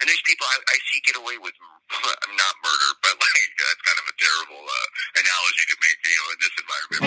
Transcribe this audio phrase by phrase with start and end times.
[0.00, 1.54] And there's people I, I see get away with
[2.36, 4.88] not murder, but like that's kind of a terrible uh,
[5.20, 7.04] analogy to make, you know, in this environment.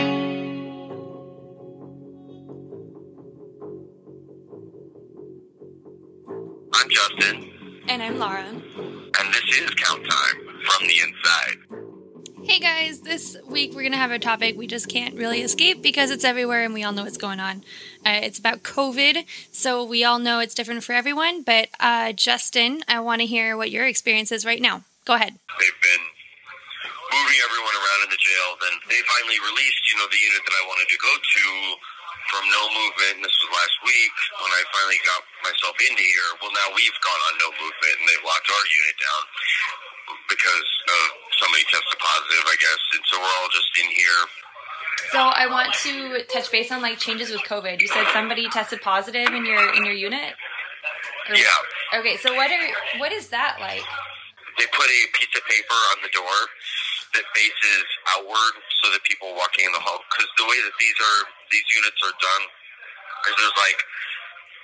[6.74, 8.44] I'm Justin, And I'm Laura.
[8.48, 11.89] and this is Count Time from the Inside.
[12.50, 15.86] Hey guys, this week we're going to have a topic we just can't really escape
[15.86, 17.62] because it's everywhere and we all know what's going on.
[18.02, 19.22] Uh, it's about COVID,
[19.54, 21.46] so we all know it's different for everyone.
[21.46, 24.82] But uh, Justin, I want to hear what your experience is right now.
[25.06, 25.38] Go ahead.
[25.38, 26.06] They've been
[27.14, 28.58] moving everyone around in the jail.
[28.66, 31.46] Then they finally released, you know, the unit that I wanted to go to
[32.34, 33.22] from no movement.
[33.22, 36.34] And this was last week when I finally got myself into here.
[36.42, 39.24] Well, now we've gone on no movement and they've locked our unit down
[40.34, 42.82] because of somebody tested positive, I guess.
[42.96, 44.22] And so we're all just in here.
[45.16, 47.82] So I want to touch base on like changes with COVID.
[47.82, 50.36] You said somebody tested positive in your in your unit.
[51.30, 52.00] Or- Yeah.
[52.00, 52.68] Okay, so what are
[53.00, 53.82] what is that like?
[54.60, 56.36] They put a piece of paper on the door
[57.16, 61.00] that faces outward so that people walking in the hall, because the way that these
[61.00, 62.44] are, these units are done,
[63.32, 63.80] is there's like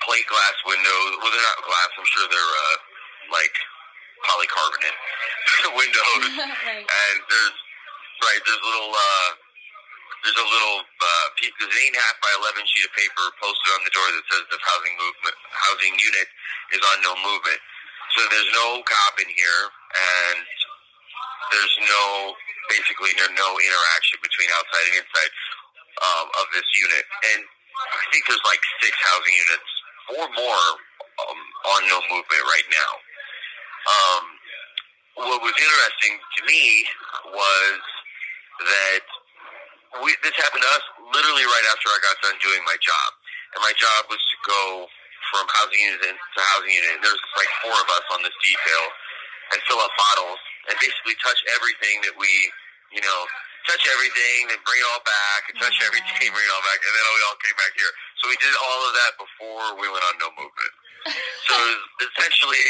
[0.05, 1.11] plate glass windows.
[1.23, 1.89] Well, they're not glass.
[1.97, 2.77] I'm sure they're uh,
[3.33, 3.55] like
[4.23, 4.99] polycarbonate
[5.75, 6.23] windows,
[6.69, 6.85] right.
[6.85, 7.57] and there's
[8.23, 9.29] right there's little uh,
[10.23, 12.93] there's a little uh, piece, there's an eight and a half by eleven sheet of
[12.95, 15.35] paper posted on the door that says this housing movement
[15.69, 16.27] housing unit
[16.73, 17.61] is on no movement.
[18.15, 20.39] So there's no cop in here, and
[21.51, 22.33] there's no
[22.69, 25.31] basically no, no interaction between outside and inside
[26.01, 27.05] um, of this unit.
[27.35, 29.71] And I think there's like six housing units
[30.17, 30.65] or more
[31.21, 31.39] um,
[31.77, 32.91] on no movement right now.
[33.85, 34.23] Um,
[35.15, 36.63] what was interesting to me
[37.31, 37.79] was
[38.65, 39.05] that
[40.03, 43.09] we, this happened to us literally right after I got done doing my job.
[43.55, 44.61] And my job was to go
[45.31, 46.99] from housing unit to housing unit.
[46.99, 48.85] And there's like four of us on this detail
[49.55, 52.31] and fill up bottles and basically touch everything that we,
[52.91, 53.19] you know,
[53.69, 56.79] touch everything and bring it all back and touch Oh, everything, bring it all back.
[56.81, 57.93] And then we all came back here.
[58.21, 60.73] So we did all of that before we went on no movement.
[61.49, 61.81] So it was
[62.11, 62.65] essentially,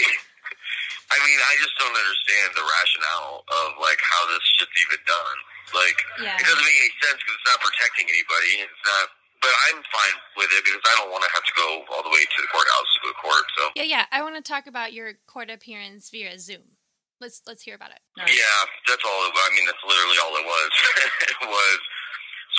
[1.11, 5.37] I mean, I just don't understand the rationale of like how this shit's even done.
[5.73, 6.37] Like, Yeah.
[6.37, 8.51] it doesn't make any sense because it's not protecting anybody.
[8.65, 9.05] It's not.
[9.43, 12.09] But I'm fine with it because I don't want to have to go all the
[12.09, 13.45] way to the courthouse to go to court.
[13.57, 14.05] So Yeah, yeah.
[14.09, 16.77] I want to talk about your court appearance via Zoom.
[17.21, 18.01] Let's let's hear about it.
[18.17, 19.19] yeah, that's all.
[19.29, 20.71] It, I mean, that's literally all it was.
[21.31, 21.79] it was.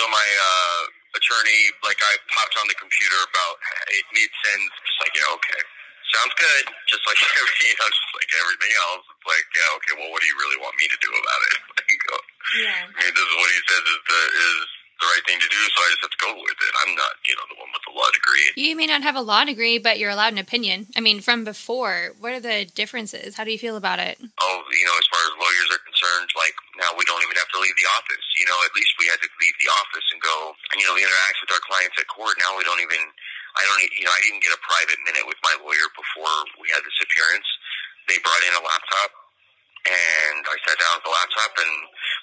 [0.01, 0.81] So my uh,
[1.17, 3.57] attorney, like, I popped on the computer about
[3.97, 5.61] it mid sentence, just like, yeah, okay,
[6.15, 6.65] sounds good.
[6.87, 9.03] Just like every, you know, just like everything else.
[9.07, 9.95] It's like, yeah, okay.
[9.99, 11.59] Well, what do you really want me to do about it?
[11.87, 12.23] Like, uh,
[12.67, 12.83] Yeah.
[12.83, 14.59] I mean, this is what he says is the is
[14.97, 16.73] the right thing to do, so I just have to go with it.
[16.83, 18.49] I'm not, you know, the one with the law degree.
[18.57, 20.89] You may not have a law degree, but you're allowed an opinion.
[20.97, 23.37] I mean, from before, what are the differences?
[23.37, 24.17] How do you feel about it?
[24.19, 27.51] oh, you know, as far as lawyers are concerned, like now we don't even have
[27.53, 28.25] to leave the office.
[28.41, 30.97] You know, at least we had to leave the office and go, and, you know,
[30.97, 32.35] interact with our clients at court.
[32.41, 33.05] Now we don't even,
[33.57, 36.69] I don't, you know, I didn't get a private minute with my lawyer before we
[36.77, 37.49] had this appearance.
[38.07, 39.11] They brought in a laptop,
[39.89, 41.73] and I sat down at the laptop, and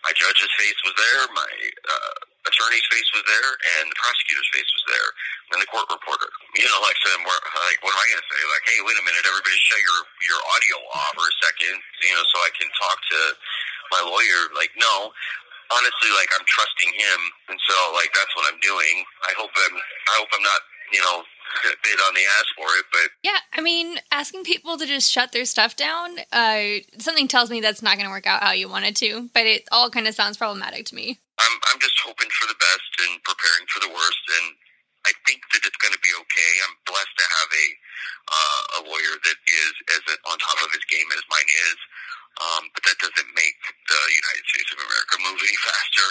[0.06, 1.52] my judge's face was there, my
[1.90, 2.16] uh,
[2.48, 3.50] attorney's face was there,
[3.80, 5.10] and the prosecutor's face was there,
[5.56, 6.30] and the court reporter.
[6.60, 8.42] You know, like, so we're, like, what am I going to say?
[8.52, 12.14] Like, hey, wait a minute, everybody, shut your your audio off for a second, you
[12.16, 13.20] know, so I can talk to
[13.96, 14.42] my lawyer.
[14.56, 15.12] Like, no,
[15.72, 17.20] honestly, like, I'm trusting him,
[17.52, 19.08] and so like that's what I'm doing.
[19.28, 20.62] I hope I'm, I hope I'm not,
[20.94, 21.24] you know,
[21.84, 25.32] bit on the ass for it, but Yeah, I mean, asking people to just shut
[25.32, 28.70] their stuff down, uh, something tells me that's not going to work out how you
[28.70, 31.20] want it to, but it all kind of sounds problematic to me.
[31.40, 34.54] I'm I'm just hoping for the best and preparing for the worst, and
[35.06, 36.52] I think that it's going to be okay.
[36.64, 37.68] I'm blessed to have a
[38.24, 41.80] uh, a lawyer that is as on top of his game as mine is,
[42.40, 43.60] um, but that doesn't make
[43.90, 46.10] the United States of America move any faster.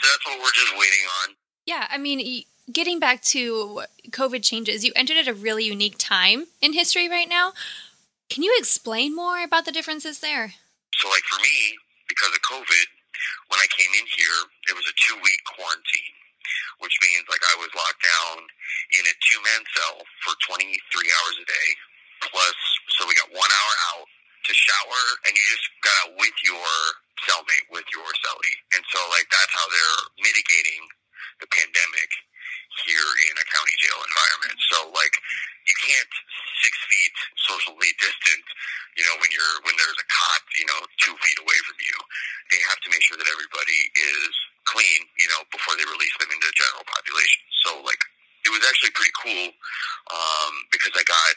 [0.00, 1.28] So that's what we're just waiting on.
[1.66, 6.46] Yeah, I mean, getting back to COVID changes, you entered at a really unique time
[6.60, 7.52] in history right now.
[8.28, 10.54] Can you explain more about the differences there?
[10.98, 11.78] So like for me,
[12.08, 12.86] because of COVID,
[13.48, 14.38] when I came in here,
[14.70, 16.16] it was a two week quarantine,
[16.80, 18.42] which means like I was locked down
[18.98, 21.68] in a two man cell for 23 hours a day.
[22.30, 22.56] Plus,
[22.98, 26.70] so we got one hour out to shower, and you just got out with your
[27.26, 28.56] cellmate, with your cellie.
[28.74, 30.82] And so like that's how they're mitigating
[31.42, 32.10] the pandemic
[32.86, 34.56] here in a county jail environment.
[34.72, 35.12] So like
[35.68, 36.12] you can't
[36.64, 38.44] six feet socially distant,
[38.96, 41.96] you know, when you're when there's a cot, you know, two feet away from you.
[42.54, 44.32] They have to make sure that everybody is
[44.70, 47.42] clean, you know, before they release them into the general population.
[47.66, 48.00] So like
[48.46, 49.46] it was actually pretty cool
[50.10, 51.32] um, because I got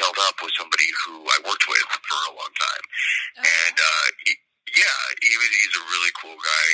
[0.00, 2.84] celled up with somebody who I worked with for a long time,
[3.36, 3.44] okay.
[3.44, 4.32] and uh, he,
[4.72, 6.68] yeah, he was he's a really cool guy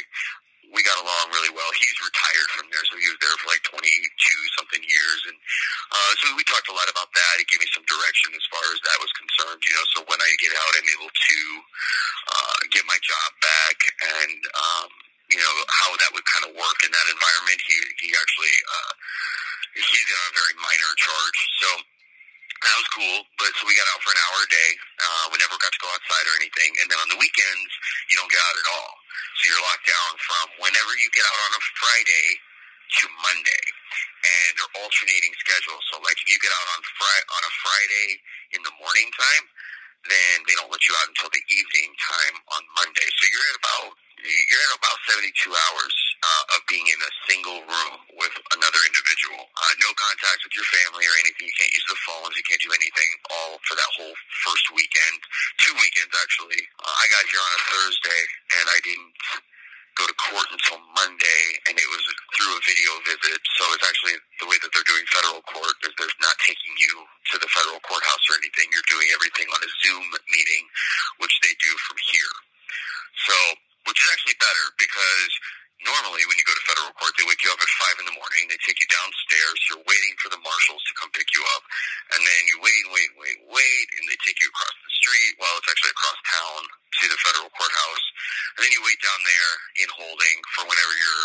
[0.73, 1.71] we got along really well.
[1.73, 3.81] He's retired from there, so he was there for like 22
[4.61, 5.39] something years, and
[5.93, 7.41] uh, so we talked a lot about that.
[7.41, 9.61] He gave me some direction as far as that was concerned.
[9.65, 11.39] You know, so when I get out, I'm able to
[12.29, 13.77] uh, get my job back,
[14.21, 14.89] and um,
[15.33, 17.59] you know how that would kind of work in that environment.
[17.65, 18.93] He he actually uh,
[19.73, 21.69] he's in a very minor charge, so
[22.63, 23.19] that was cool.
[23.39, 24.71] But so we got out for an hour a day.
[24.99, 26.71] Uh, we never got to go outside or anything.
[26.83, 27.71] And then on the weekends,
[28.11, 28.93] you don't get out at all.
[29.39, 32.29] So you're locked down from whenever you get out on a Friday
[32.99, 33.65] to Monday.
[34.19, 35.85] And they're alternating schedules.
[35.95, 38.09] So like if you get out on Friday on a Friday
[38.59, 39.47] in the morning time,
[40.11, 43.07] then they don't let you out until the evening time on Monday.
[43.15, 43.87] So you're at about
[44.27, 49.39] you're at about 72 hours uh, of being in a single room with another individual.
[49.39, 51.47] Uh, no contact with your family or anything.
[51.47, 52.35] You can't use the phones.
[52.35, 55.17] You can't do anything all for that whole first weekend.
[55.63, 56.61] Two weekends, actually.
[56.83, 58.23] Uh, I got here on a Thursday,
[58.59, 59.15] and I didn't
[59.99, 62.03] go to court until Monday, and it was
[62.39, 63.39] through a video visit.
[63.59, 67.03] So it's actually the way that they're doing federal court is they're not taking you
[67.35, 68.71] to the federal courthouse or anything.
[68.71, 70.65] You're doing everything on a Zoom meeting,
[71.19, 72.35] which they do from here.
[73.27, 73.35] So,
[73.91, 75.33] which is actually better because
[75.87, 78.17] normally when you go to federal court, they wake you up at five in the
[78.19, 78.51] morning.
[78.51, 79.59] They take you downstairs.
[79.71, 81.63] You're waiting for the marshals to come pick you up,
[82.15, 85.33] and then you wait, wait, wait, wait, and they take you across the street.
[85.39, 88.07] Well, it's actually across town to the federal courthouse,
[88.59, 89.53] and then you wait down there
[89.87, 91.23] in holding for whenever your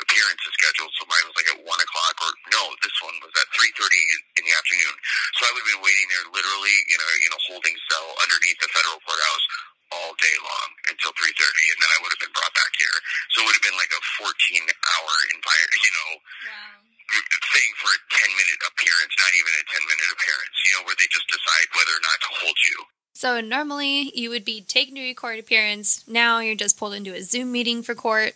[0.00, 0.92] appearance is scheduled.
[0.96, 4.00] So mine was like at one o'clock, or no, this one was at three thirty
[4.40, 4.96] in the afternoon.
[5.36, 8.58] So I would have been waiting there literally in a in a holding cell underneath
[8.64, 9.44] the federal courthouse
[9.90, 12.96] all day long until 3.30, and then I would have been brought back here.
[13.34, 16.10] So it would have been like a 14-hour environment, you know,
[16.46, 16.90] wow.
[17.90, 21.94] A 10-minute appearance, not even a 10-minute appearance, you know, where they just decide whether
[21.94, 22.76] or not to hold you.
[23.14, 26.06] So normally you would be taken to your court appearance.
[26.08, 28.34] Now you're just pulled into a Zoom meeting for court.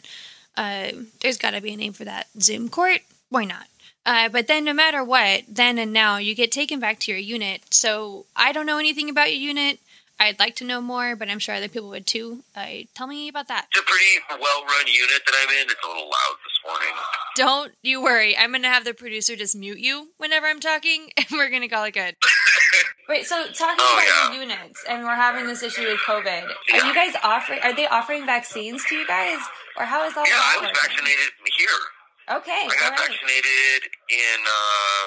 [0.56, 0.90] Uh,
[1.20, 2.26] there's got to be a name for that.
[2.40, 3.00] Zoom court?
[3.30, 3.66] Why not?
[4.06, 7.20] Uh, but then, no matter what, then and now, you get taken back to your
[7.20, 7.62] unit.
[7.70, 9.78] So I don't know anything about your unit.
[10.18, 12.44] I'd like to know more, but I'm sure other people would too.
[12.54, 13.66] Uh, tell me about that.
[13.72, 15.66] It's a pretty well run unit that I'm in.
[15.66, 16.94] It's a little loud this morning.
[17.36, 18.36] Don't you worry.
[18.36, 21.62] I'm going to have the producer just mute you whenever I'm talking, and we're going
[21.62, 22.14] to call it good.
[23.08, 24.40] Wait, so talking oh, about yeah.
[24.40, 26.24] units, and we're having this issue with COVID.
[26.24, 26.80] Yeah.
[26.80, 27.60] Are you guys offering?
[27.62, 29.38] Are they offering vaccines to you guys,
[29.76, 30.24] or how is all?
[30.24, 30.80] Yeah, I was working?
[30.82, 32.38] vaccinated here.
[32.38, 33.10] Okay, I got right.
[33.10, 35.04] vaccinated in uh,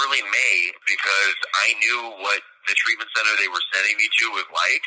[0.00, 4.48] early May because I knew what the treatment center they were sending me to was
[4.52, 4.84] like,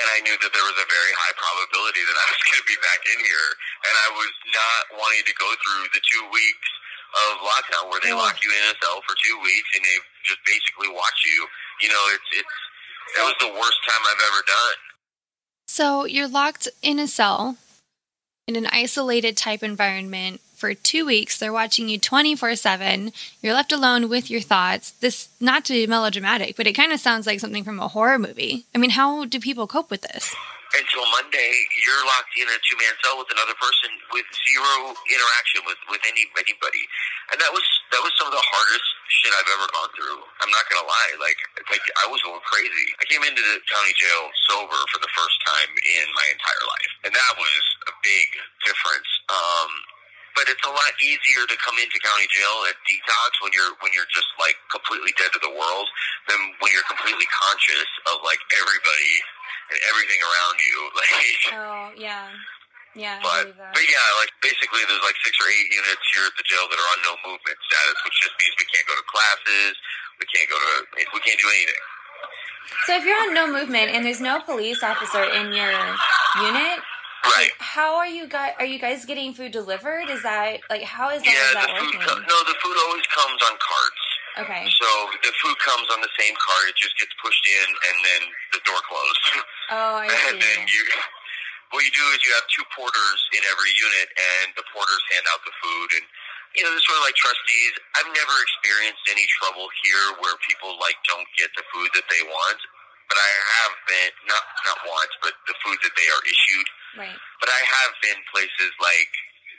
[0.00, 2.68] and I knew that there was a very high probability that I was going to
[2.68, 3.48] be back in here,
[3.86, 6.70] and I was not wanting to go through the two weeks
[7.14, 10.42] of lockdown where they lock you in a cell for two weeks and they just
[10.42, 11.46] basically watch you.
[11.80, 12.56] You know, it's it's
[13.16, 14.78] that was the worst time I've ever done.
[15.66, 17.56] So you're locked in a cell
[18.46, 21.36] in an isolated type environment for two weeks.
[21.36, 23.12] They're watching you 24 7.
[23.44, 24.96] You're left alone with your thoughts.
[25.04, 28.16] This, not to be melodramatic, but it kind of sounds like something from a horror
[28.16, 28.64] movie.
[28.72, 30.32] I mean, how do people cope with this?
[30.72, 31.52] Until Monday,
[31.84, 36.00] you're locked in a two man cell with another person with zero interaction with, with
[36.08, 36.82] any anybody.
[37.30, 37.62] And that was
[37.92, 40.18] that was some of the hardest shit I've ever gone through.
[40.40, 41.12] I'm not gonna lie.
[41.20, 41.38] Like
[41.68, 42.88] like I was going crazy.
[42.98, 46.92] I came into the county jail sober for the first time in my entire life.
[47.04, 48.26] And that was a big
[48.64, 49.10] difference.
[49.28, 49.93] Um
[50.34, 53.94] but it's a lot easier to come into county jail at detox when you're when
[53.94, 55.86] you're just like completely dead to the world
[56.26, 59.14] than when you're completely conscious of like everybody
[59.70, 60.76] and everything around you.
[60.98, 61.10] Like
[61.54, 62.28] oh yeah.
[62.94, 66.46] Yeah, but, but yeah, like basically, there's like six or eight units here at the
[66.46, 69.74] jail that are on no movement status, which just means we can't go to classes,
[70.22, 70.74] we can't go to,
[71.10, 71.82] we can't do anything.
[72.86, 75.74] So if you're on no movement and there's no police officer in your
[76.38, 76.78] unit,
[77.34, 77.50] Right.
[77.58, 78.54] How are you guys?
[78.62, 80.06] Are you guys getting food delivered?
[80.06, 82.22] Is that like how is that, yeah, that the food working?
[82.30, 84.04] no, the food always comes on carts.
[84.38, 84.62] Okay.
[84.70, 84.88] So
[85.22, 86.70] the food comes on the same cart.
[86.70, 88.22] It just gets pushed in, and then
[88.54, 89.22] the door closed.
[89.70, 90.14] Oh, I see.
[90.30, 90.82] and then you,
[91.74, 95.26] what you do is you have two porters in every unit, and the porters hand
[95.34, 96.06] out the food, and
[96.54, 97.74] you know, they're sort of like trustees.
[97.98, 102.22] I've never experienced any trouble here where people like don't get the food that they
[102.30, 102.62] want
[103.08, 103.30] but I
[103.62, 106.68] have been not not once, but the food that they are issued.
[106.94, 107.18] Right.
[107.42, 109.12] But I have been places like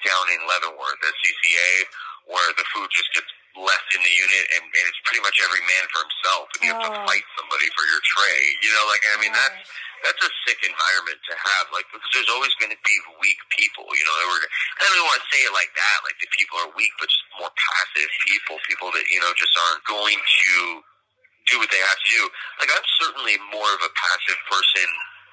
[0.04, 1.72] down in Leavenworth at CCA
[2.32, 5.64] where the food just gets left in the unit and, and it's pretty much every
[5.64, 6.76] man for himself and you oh.
[6.76, 7.08] have to oh.
[7.08, 8.42] fight somebody for your tray.
[8.64, 9.52] You know, like I mean right.
[9.52, 9.72] that's
[10.04, 11.66] that's a sick environment to have.
[11.74, 13.90] Like because there's always going to be weak people.
[13.90, 15.98] You know, were, I don't even want to say it like that.
[16.06, 19.56] Like the people are weak, but just more passive people, people that you know just
[19.56, 20.52] aren't going to
[21.50, 22.24] do what they have to do.
[22.62, 24.88] Like I'm certainly more of a passive person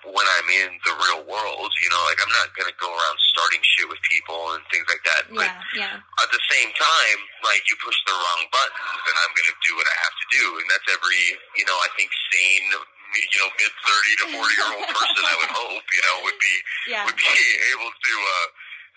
[0.07, 1.71] when I'm in the real world.
[1.83, 5.03] You know, like I'm not gonna go around starting shit with people and things like
[5.07, 5.23] that.
[5.31, 5.47] But
[5.79, 6.23] yeah, yeah.
[6.23, 9.87] at the same time, like you push the wrong buttons, and I'm gonna do what
[9.87, 11.23] I have to do, and that's every
[11.59, 12.67] you know I think sane
[13.13, 16.39] you know mid thirty to forty year old person I would hope you know would
[16.41, 16.55] be
[16.91, 17.05] Yeah.
[17.07, 17.29] would be
[17.77, 18.15] able to.
[18.17, 18.49] uh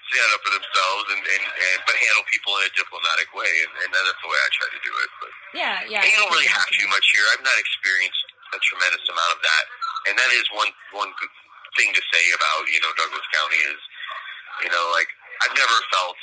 [0.05, 3.73] stand up for themselves and, and, and but handle people in a diplomatic way and,
[3.81, 5.09] and that's the way I try to do it.
[5.17, 6.05] But Yeah, yeah.
[6.05, 7.25] and you don't really have too much here.
[7.33, 8.21] I've not experienced
[8.53, 9.63] a tremendous amount of that,
[10.09, 11.11] and that is one one
[11.77, 13.81] thing to say about you know Douglas County is
[14.65, 15.09] you know like
[15.45, 16.17] I've never felt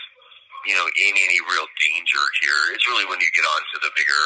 [0.66, 2.74] you know in any real danger here.
[2.74, 4.24] It's really when you get on to the bigger,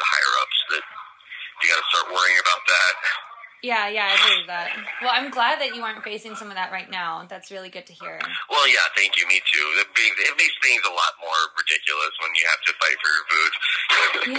[0.00, 0.84] the higher ups that
[1.62, 2.94] you got to start worrying about that.
[3.62, 4.68] Yeah, yeah, I believe that.
[5.02, 7.26] Well, I'm glad that you aren't facing some of that right now.
[7.28, 8.20] That's really good to hear.
[8.50, 9.26] Well, yeah, thank you.
[9.26, 9.66] Me too.
[9.80, 13.10] It makes, it makes things a lot more ridiculous when you have to fight for
[13.10, 13.52] your food.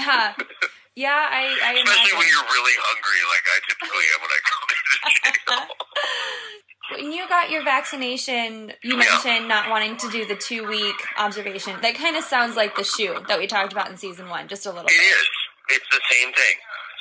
[0.07, 0.33] Yeah,
[0.95, 4.63] yeah, I, I Especially when you're really hungry, like I typically am when I come
[4.67, 4.75] the
[5.45, 5.67] jail.
[6.89, 9.03] When you got your vaccination, you Yeah.
[9.11, 11.75] mentioned not wanting to do the two week observation.
[11.81, 14.65] That kind of sounds like the shoe that we talked about in season one, just
[14.65, 14.95] a little It bit.
[14.95, 15.27] It is.
[15.69, 16.55] It's the same thing.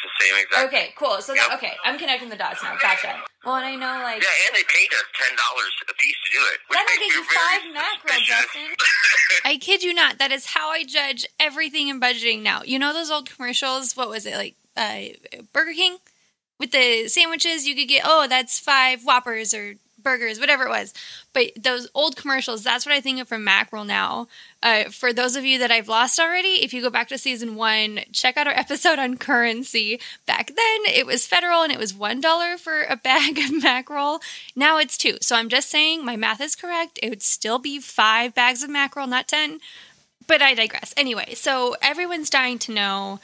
[0.07, 0.63] It's the same exact.
[0.73, 1.19] Okay, cool.
[1.21, 1.59] So that, Yep.
[1.59, 2.77] okay, I'm connecting the dots now.
[2.81, 3.19] Gotcha.
[3.45, 6.31] Well, and I know like Yeah, and they paid us ten dollars a piece to
[6.33, 6.59] do it.
[6.71, 8.21] That'll get you five mackerel.
[8.25, 8.69] Justin.
[9.45, 10.19] I kid you not.
[10.19, 12.63] That is how I judge everything in budgeting now.
[12.65, 13.97] You know those old commercials?
[13.97, 14.55] What was it like?
[14.77, 15.15] Uh,
[15.53, 15.99] Burger King
[16.61, 17.67] with the sandwiches.
[17.67, 19.75] You could get oh, that's five Whoppers or
[20.07, 20.95] burgers, whatever it was.
[21.33, 22.63] But those old commercials.
[22.63, 24.29] That's what I think of from mackerel now.
[24.63, 27.57] Uh, for those of you that I've lost already, if you go back to season
[27.57, 29.99] one, check out our episode on currency.
[30.25, 34.21] Back then, it was federal and it was one dollar for a bag of mackerel.
[34.55, 35.19] Now it's two.
[35.21, 37.01] So I'm just saying my math is correct.
[37.03, 39.59] It would still be five bags of mackerel, not ten.
[40.29, 40.95] But I digress.
[40.97, 43.19] Anyway, so everyone's dying to know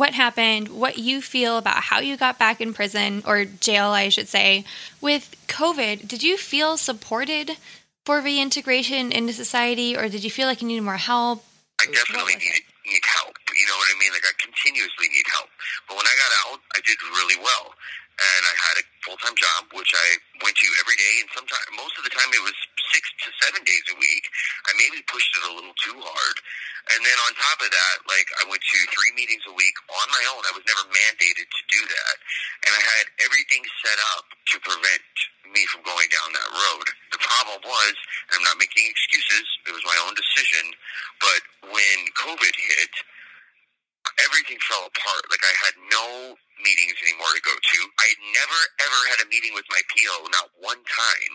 [0.00, 4.08] what happened, what you feel about how you got back in prison or jail, I
[4.08, 4.64] should say,
[5.02, 6.08] with COVID.
[6.08, 7.58] Did you feel supported
[8.06, 11.44] for reintegration into society, or did you feel like you needed more help?
[11.82, 13.36] I definitely need need help.
[13.52, 14.12] You know what I mean?
[14.16, 15.52] Like I continuously need help.
[15.84, 17.76] But when I got out, I did really well,
[18.20, 20.08] and I had a full time job, which I
[20.44, 22.56] went to every day, and sometimes most of the time it was
[22.92, 24.24] six to seven days a week.
[24.68, 26.36] I maybe pushed it a little too hard,
[26.92, 30.06] and then on top of that, like I went to three meetings a week on
[30.12, 30.42] my own.
[30.44, 32.14] I was never mandated to do that,
[32.68, 35.04] and I had everything set up to prevent
[35.48, 36.86] me from going down that road.
[37.10, 37.94] The problem was,
[38.30, 40.70] and I'm not making excuses, it was my own decision,
[41.18, 41.40] but
[41.72, 42.92] when COVID hit,
[44.24, 45.24] everything fell apart.
[45.30, 46.06] Like I had no
[46.62, 47.78] meetings anymore to go to.
[48.02, 51.34] I never ever had a meeting with my PO, not one time.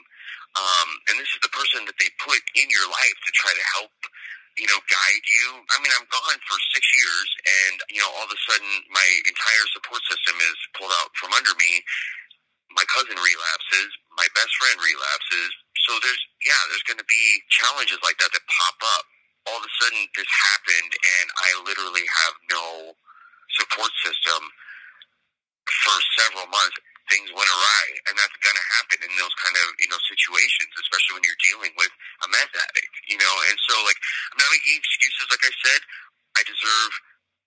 [0.55, 3.65] Um, and this is the person that they put in your life to try to
[3.75, 3.95] help,
[4.55, 5.47] you know, guide you.
[5.71, 9.07] I mean, I'm gone for six years, and you know, all of a sudden, my
[9.27, 11.83] entire support system is pulled out from under me.
[12.75, 13.89] My cousin relapses.
[14.17, 15.51] My best friend relapses.
[15.87, 19.05] So there's, yeah, there's going to be challenges like that that pop up
[19.49, 22.97] all of a sudden this happened and I literally have no
[23.61, 24.41] support system
[25.65, 26.77] for several months.
[27.09, 31.21] Things went awry and that's gonna happen in those kind of, you know, situations, especially
[31.21, 31.93] when you're dealing with
[32.25, 33.97] a meth addict, you know, and so like
[34.33, 35.81] I'm not making excuses like I said,
[36.37, 36.91] I deserve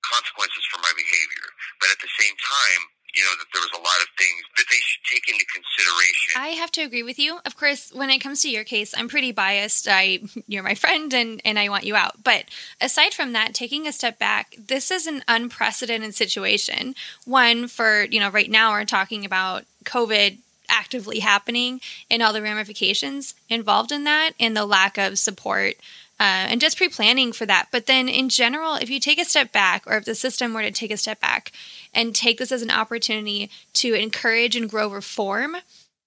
[0.07, 1.47] consequences for my behavior.
[1.83, 2.83] But at the same time,
[3.15, 6.35] you know, that there was a lot of things that they should take into consideration.
[6.37, 7.39] I have to agree with you.
[7.45, 9.89] Of course, when it comes to your case, I'm pretty biased.
[9.91, 12.23] I you're my friend and and I want you out.
[12.23, 12.45] But
[12.81, 16.95] aside from that, taking a step back, this is an unprecedented situation.
[17.25, 20.39] One for, you know, right now we're talking about COVID
[20.69, 25.75] actively happening and all the ramifications involved in that and the lack of support
[26.21, 27.69] uh, and just pre planning for that.
[27.71, 30.63] But then, in general, if you take a step back, or if the system were
[30.63, 31.53] to take a step back
[31.95, 35.57] and take this as an opportunity to encourage and grow reform,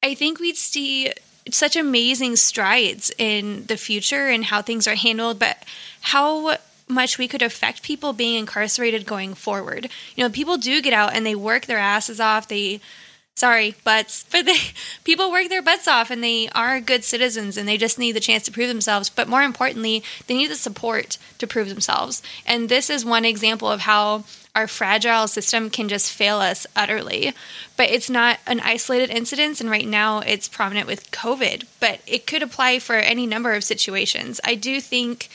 [0.03, 1.12] I think we'd see
[1.50, 5.63] such amazing strides in the future and how things are handled, but
[6.01, 9.89] how much we could affect people being incarcerated going forward.
[10.15, 12.48] You know, people do get out and they work their asses off.
[12.48, 12.82] They
[13.36, 14.58] sorry, butts, but they
[15.04, 18.20] people work their butts off and they are good citizens and they just need the
[18.20, 19.10] chance to prove themselves.
[19.10, 22.22] But more importantly, they need the support to prove themselves.
[22.46, 24.24] And this is one example of how
[24.56, 27.34] our fragile system can just fail us utterly.
[27.78, 32.28] But it's not an isolated incident, and right now it's prominent with COVID, but it
[32.28, 34.42] could apply for any number of situations.
[34.44, 35.30] I do think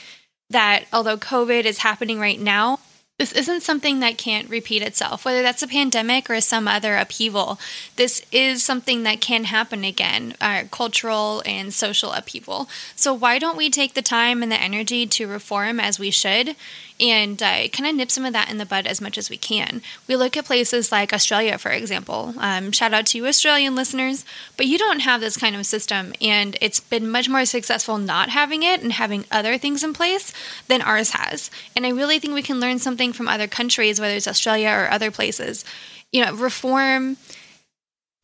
[0.49, 2.79] that although COVID is happening right now,
[3.17, 7.59] this isn't something that can't repeat itself, whether that's a pandemic or some other upheaval.
[7.95, 12.69] This is something that can happen again, uh, cultural and social upheaval.
[12.95, 16.55] So, why don't we take the time and the energy to reform as we should
[16.99, 19.37] and uh, kind of nip some of that in the bud as much as we
[19.37, 19.81] can.
[20.07, 22.33] We look at places like Australia, for example.
[22.37, 24.25] Um, shout out to you, Australian listeners,
[24.55, 28.29] but you don't have this kind of system, and it's been much more successful not
[28.29, 30.33] having it and having other things in place
[30.67, 31.51] than ours has.
[31.75, 34.89] And I really think we can learn something from other countries, whether it's Australia or
[34.89, 35.63] other places.
[36.11, 37.17] You know, reform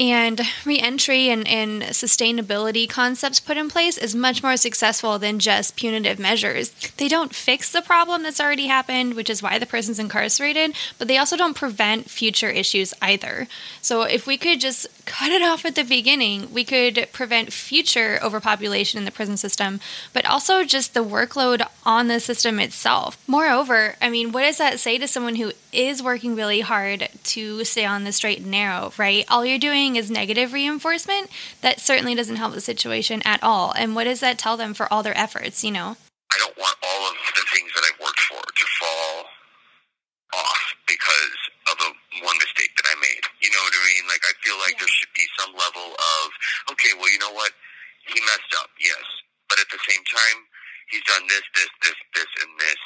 [0.04, 5.78] and reentry and, and sustainability concepts put in place is much more successful than just
[5.78, 6.72] punitive measures.
[6.98, 11.08] They don't fix the problem that's already happened, which is why the person's incarcerated, but
[11.08, 13.48] they also don't prevent future issues either.
[13.82, 18.20] So if we could just cut it off at the beginning, we could prevent future
[18.22, 19.80] overpopulation in the prison system,
[20.12, 23.18] but also just the workload on the system itself.
[23.26, 27.64] Moreover, I mean, what does that say to someone who is working really hard to
[27.64, 29.26] stay on the straight and narrow, right?
[29.30, 31.30] All you're doing is negative reinforcement,
[31.62, 33.74] that certainly doesn't help the situation at all.
[33.76, 35.98] And what does that tell them for all their efforts, you know?
[36.34, 39.26] I don't want all of the things that I've worked for to fall
[40.34, 41.90] off because of a
[42.26, 43.24] one mistake that I made.
[43.42, 44.06] You know what I mean?
[44.10, 44.82] Like I feel like yeah.
[44.82, 46.26] there should be some level of
[46.74, 47.54] okay, well, you know what?
[48.10, 49.06] He messed up, yes,
[49.48, 50.38] but at the same time,
[50.92, 52.80] he's done this, this, this, this, and this,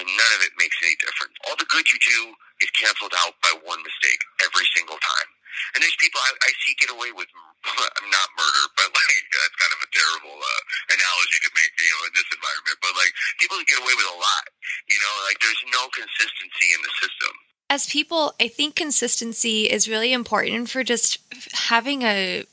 [0.00, 1.36] and none of it makes any difference.
[1.46, 5.30] All the good you do is canceled out by one mistake every single time.
[5.72, 7.28] And there's people I, I see get away with
[8.12, 12.02] not murder, but like that's kind of a terrible uh, analogy to make, you know,
[12.08, 12.76] in this environment.
[12.84, 14.44] But like people get away with a lot,
[14.88, 17.32] you know, like there's no consistency in the system.
[17.72, 21.18] As people, I think consistency is really important for just
[21.52, 22.44] having a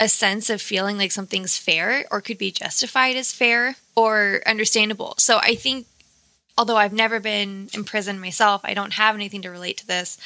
[0.00, 5.14] a sense of feeling like something's fair or could be justified as fair or understandable.
[5.18, 5.86] So I think
[6.58, 10.18] although I've never been in prison myself, I don't have anything to relate to this.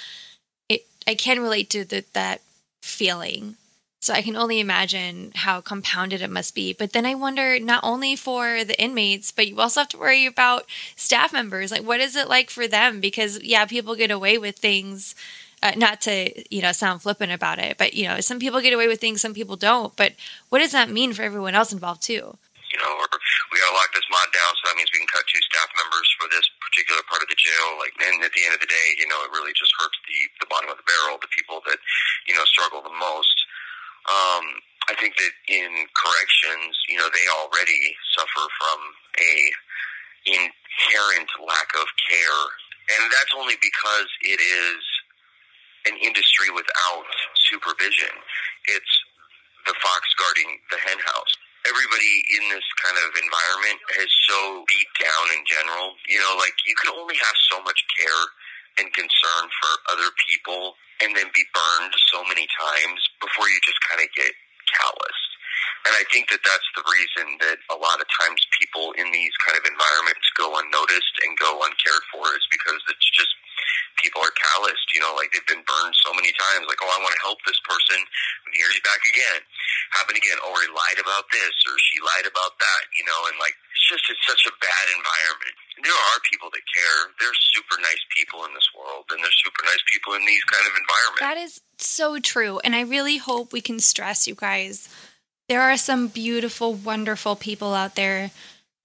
[1.07, 2.41] I can relate to the, that
[2.83, 3.57] feeling.
[4.01, 6.73] So I can only imagine how compounded it must be.
[6.73, 10.27] But then I wonder not only for the inmates, but you also have to worry
[10.27, 11.73] about staff members.
[11.73, 13.01] Like, what is it like for them?
[13.01, 15.15] Because, yeah, people get away with things.
[15.63, 18.75] Uh, not to you know sound flippant about it, but you know some people get
[18.75, 19.97] away with things, some people don't.
[19.97, 20.13] But
[20.51, 22.37] what does that mean for everyone else involved too?
[22.77, 23.09] You know, or
[23.49, 26.05] we gotta lock this mod down, so that means we can cut two staff members
[26.21, 27.81] for this particular part of the jail.
[27.81, 30.21] Like, and at the end of the day, you know, it really just hurts the
[30.45, 31.81] the bottom of the barrel, the people that
[32.29, 33.37] you know struggle the most.
[34.13, 34.61] Um,
[34.93, 38.79] I think that in corrections, you know, they already suffer from
[39.25, 39.33] a
[40.29, 42.45] inherent lack of care,
[42.93, 44.85] and that's only because it is
[45.89, 47.09] an industry without
[47.49, 48.13] supervision.
[48.69, 48.95] It's
[49.65, 51.35] the fox guarding the henhouse
[51.67, 55.99] everybody in this kind of environment is so beat down in general.
[56.07, 58.25] You know, like you can only have so much care
[58.79, 63.81] and concern for other people and then be burned so many times before you just
[63.85, 64.33] kind of get
[64.71, 65.33] calloused.
[65.87, 69.33] And I think that that's the reason that a lot of times people in these
[69.39, 73.31] kind of environments go unnoticed and go uncared for is because it's just
[74.03, 77.01] people are calloused, you know, like they've been burned so many times, like, oh, I
[77.01, 79.41] want to help this person, and here he's back again.
[79.93, 83.37] Happen again, or he lied about this, or she lied about that, you know, and
[83.39, 85.57] like, it's just, it's such a bad environment.
[85.77, 87.13] And there are people that care.
[87.21, 90.67] There's super nice people in this world, and there's super nice people in these kind
[90.67, 91.21] of environments.
[91.21, 92.59] That is so true.
[92.65, 94.89] And I really hope we can stress you guys.
[95.49, 98.33] There are some beautiful, wonderful people out there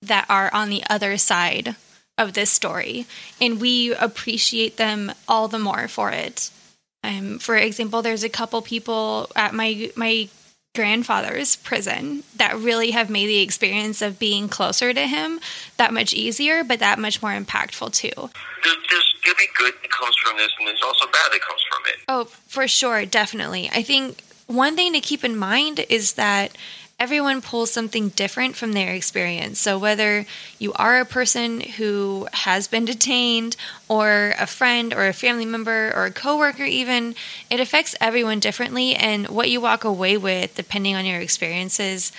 [0.02, 1.76] that are on the other side
[2.18, 3.06] of this story,
[3.40, 6.52] and we appreciate them all the more for it.
[7.04, 10.30] Um, for example, there's a couple people at my my
[10.74, 15.40] grandfather's prison that really have made the experience of being closer to him
[15.78, 18.12] that much easier, but that much more impactful too.
[18.16, 21.42] There's, there's going to be good that comes from this, and there's also bad that
[21.42, 21.96] comes from it.
[22.08, 23.70] Oh, for sure, definitely.
[23.74, 26.58] I think one thing to keep in mind is that
[27.02, 29.60] everyone pulls something different from their experience.
[29.60, 30.28] So, whether
[30.60, 33.58] you are a person who has been detained,
[33.90, 37.16] or a friend, or a family member, or a coworker, even,
[37.50, 38.96] it affects everyone differently.
[38.96, 42.12] And what you walk away with, depending on your experiences,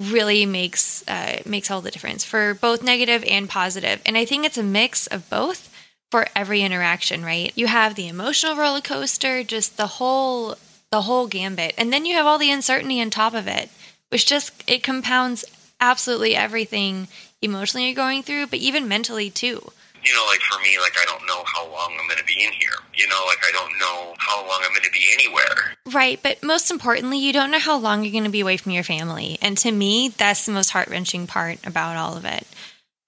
[0.00, 4.02] really makes uh, makes all the difference for both negative and positive.
[4.04, 5.72] And I think it's a mix of both
[6.10, 7.24] for every interaction.
[7.24, 7.52] Right?
[7.54, 10.56] You have the emotional roller coaster, just the whole
[10.90, 13.70] the whole gambit, and then you have all the uncertainty on top of it
[14.10, 15.44] which just it compounds
[15.80, 17.08] absolutely everything
[17.40, 19.72] emotionally you're going through, but even mentally too.
[20.04, 22.44] You know, like for me, like I don't know how long I'm going to be
[22.44, 22.70] in here.
[22.94, 25.74] You know, like I don't know how long I'm going to be anywhere.
[25.92, 28.72] Right, but most importantly, you don't know how long you're going to be away from
[28.72, 29.38] your family.
[29.42, 32.46] And to me, that's the most heart wrenching part about all of it.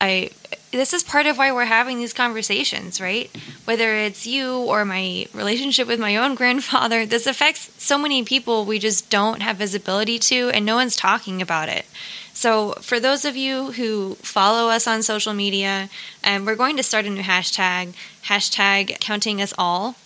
[0.00, 0.30] I
[0.72, 3.30] this is part of why we're having these conversations, right?
[3.64, 8.64] Whether it's you or my relationship with my own grandfather, this affects so many people
[8.64, 11.86] we just don't have visibility to and no one's talking about it.
[12.32, 15.90] So, for those of you who follow us on social media,
[16.24, 17.92] um, we're going to start a new hashtag,
[18.24, 19.96] hashtag counting us all.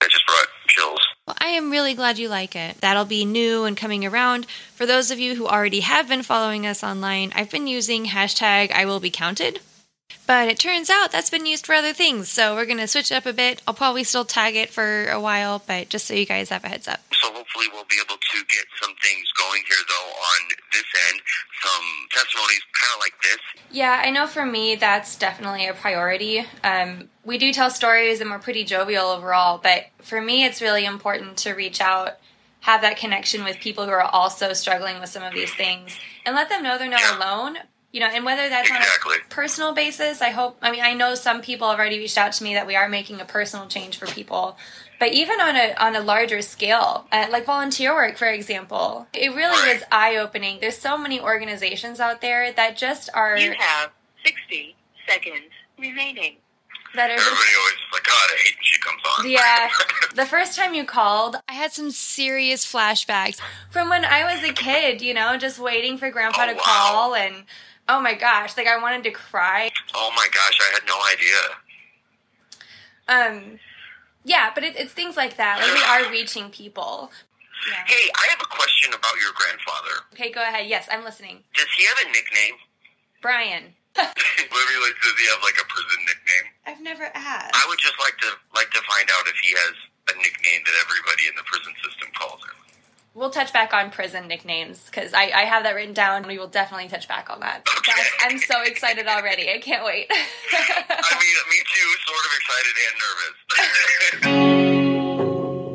[0.00, 1.00] That just brought chills.
[1.26, 2.80] Well, I am really glad you like it.
[2.80, 4.46] That'll be new and coming around.
[4.76, 8.70] For those of you who already have been following us online, I've been using hashtag
[8.70, 9.58] I will be counted.
[10.26, 13.12] But it turns out that's been used for other things, so we're going to switch
[13.12, 13.62] it up a bit.
[13.66, 16.68] I'll probably still tag it for a while, but just so you guys have a
[16.68, 16.98] heads up.
[17.12, 21.20] So hopefully we'll be able to get some things going here, though, on this end.
[21.62, 23.38] Some testimonies kind of like this.
[23.70, 26.44] Yeah, I know for me that's definitely a priority.
[26.64, 30.84] Um, we do tell stories and we're pretty jovial overall, but for me it's really
[30.84, 32.14] important to reach out,
[32.60, 36.34] have that connection with people who are also struggling with some of these things, and
[36.34, 37.18] let them know they're not Yeah.
[37.18, 37.58] alone.
[37.92, 39.14] You know, and whether that's Exactly.
[39.14, 40.58] on a personal basis, I hope.
[40.60, 42.88] I mean, I know some people have already reached out to me that we are
[42.88, 44.58] making a personal change for people,
[45.00, 49.30] but even on a on a larger scale, uh, like volunteer work, for example, it
[49.34, 49.76] really Right.
[49.76, 50.58] is eye opening.
[50.60, 53.90] There's so many organizations out there that just are You have
[54.26, 54.76] 60
[55.08, 55.44] seconds
[55.78, 56.36] remaining.
[56.94, 59.30] that are just Everybody always is like, God, I hate when she comes on.
[59.30, 59.68] Yeah.
[60.16, 63.38] The first time you called, I had some serious flashbacks
[63.70, 66.62] from when I was a kid, you know, just waiting for grandpa Oh, to wow.
[66.64, 67.44] call and
[67.88, 69.70] oh my gosh, like I wanted to cry.
[69.94, 71.40] oh my gosh, I had no idea.
[73.08, 73.58] Um
[74.24, 75.62] yeah, but it, it's things like that.
[75.62, 77.12] Like we are reaching people.
[77.70, 77.82] Yeah.
[77.86, 80.04] Hey, I have a question about your grandfather.
[80.12, 80.66] Okay, go ahead.
[80.66, 81.46] Yes, I'm listening.
[81.54, 82.58] Does he have a nickname?
[83.22, 83.74] Brian.
[83.96, 86.46] Literally, like, does he have like a prison nickname?
[86.66, 87.54] I've never asked.
[87.54, 89.74] I would just like to like to find out if he has
[90.10, 92.65] a nickname that everybody in the prison system calls him.
[93.16, 96.26] We'll touch back on prison nicknames because I, I have that written down.
[96.28, 97.66] We will definitely touch back on that.
[97.78, 97.92] Okay.
[98.20, 99.50] I'm so excited already.
[99.50, 100.06] I can't wait.
[100.10, 101.96] I mean, me too.
[102.04, 104.28] Sort of excited and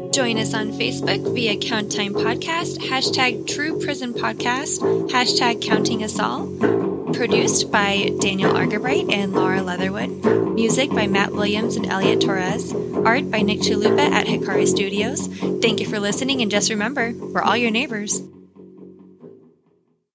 [0.05, 0.15] nervous.
[0.15, 4.77] Join us on Facebook via Count Time Podcast, hashtag True Prison Podcast,
[5.09, 6.80] hashtag Counting Us All.
[7.13, 10.09] Produced by Daniel Argerbright and Laura Leatherwood.
[10.55, 12.73] Music by Matt Williams and Elliot Torres.
[12.73, 15.27] Art by Nick Chalupa at Hikari Studios.
[15.61, 18.21] Thank you for listening, and just remember, we're all your neighbors.